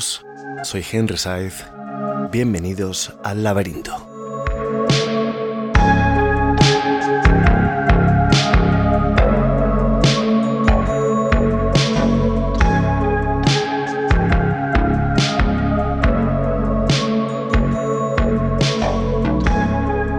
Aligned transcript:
Soy 0.00 0.84
Henry 0.90 1.16
Saez. 1.16 1.64
Bienvenidos 2.32 3.12
al 3.22 3.44
laberinto. 3.44 3.94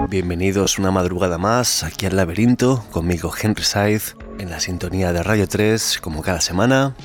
Bienvenidos 0.09 0.79
una 0.79 0.91
madrugada 0.91 1.37
más 1.37 1.83
aquí 1.83 2.05
al 2.05 2.15
laberinto, 2.15 2.85
conmigo 2.91 3.33
Henry 3.41 3.63
Saez, 3.63 4.15
en 4.39 4.49
la 4.49 4.61
sintonía 4.61 5.11
de 5.11 5.21
Radio 5.21 5.49
3, 5.49 5.99
como 6.01 6.21
cada 6.21 6.39
semana, 6.39 6.95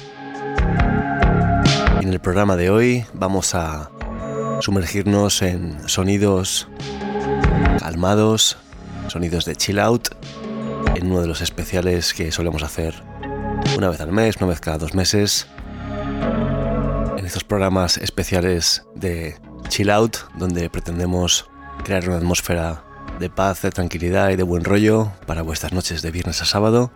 en 2.11 2.15
el 2.15 2.21
programa 2.21 2.57
de 2.57 2.71
hoy 2.71 3.07
vamos 3.13 3.55
a 3.55 3.93
sumergirnos 4.63 5.43
en 5.43 5.89
sonidos 5.89 6.67
calmados, 7.79 8.57
sonidos 9.07 9.45
de 9.45 9.55
chill 9.55 9.79
out, 9.79 10.09
en 10.97 11.07
uno 11.07 11.21
de 11.21 11.29
los 11.29 11.41
especiales 11.41 12.13
que 12.13 12.33
solemos 12.33 12.65
hacer 12.65 13.01
una 13.77 13.91
vez 13.91 14.01
al 14.01 14.11
mes, 14.11 14.39
una 14.39 14.47
vez 14.47 14.59
cada 14.59 14.79
dos 14.79 14.93
meses. 14.93 15.47
En 17.17 17.25
estos 17.25 17.45
programas 17.45 17.97
especiales 17.97 18.83
de 18.97 19.37
chill 19.69 19.91
out, 19.91 20.17
donde 20.37 20.69
pretendemos 20.69 21.49
crear 21.85 22.09
una 22.09 22.17
atmósfera 22.17 22.83
de 23.21 23.31
paz, 23.31 23.63
de 23.63 23.71
tranquilidad 23.71 24.31
y 24.31 24.37
de 24.37 24.43
buen 24.43 24.65
rollo 24.65 25.13
para 25.27 25.43
vuestras 25.43 25.73
noches 25.73 26.03
de 26.03 26.11
viernes 26.11 26.43
a 26.43 26.45
sábado 26.45 26.91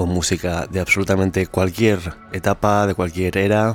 con 0.00 0.08
música 0.08 0.66
de 0.70 0.80
absolutamente 0.80 1.46
cualquier 1.46 2.14
etapa, 2.32 2.86
de 2.86 2.94
cualquier 2.94 3.36
era, 3.36 3.74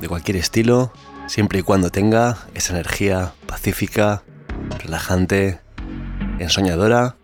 de 0.00 0.08
cualquier 0.08 0.36
estilo, 0.38 0.92
siempre 1.28 1.60
y 1.60 1.62
cuando 1.62 1.88
tenga 1.90 2.36
esa 2.52 2.72
energía 2.72 3.32
pacífica, 3.46 4.24
relajante, 4.82 5.60
ensoñadora 6.40 7.14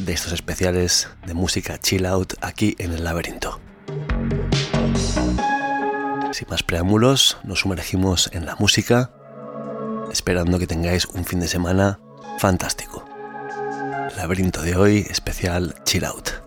de 0.00 0.12
estos 0.12 0.32
especiales 0.32 1.10
de 1.24 1.34
música 1.34 1.78
chill 1.78 2.06
out 2.06 2.32
aquí 2.40 2.74
en 2.80 2.92
el 2.92 3.04
laberinto. 3.04 3.60
Sin 6.32 6.48
más 6.50 6.64
preámbulos, 6.64 7.38
nos 7.44 7.60
sumergimos 7.60 8.30
en 8.32 8.46
la 8.46 8.56
música, 8.56 9.12
esperando 10.10 10.58
que 10.58 10.66
tengáis 10.66 11.06
un 11.06 11.24
fin 11.24 11.38
de 11.38 11.46
semana 11.46 12.00
fantástico. 12.40 13.08
Laberinto 14.16 14.60
de 14.62 14.74
hoy 14.74 15.06
especial 15.08 15.76
chill 15.84 16.04
out. 16.04 16.41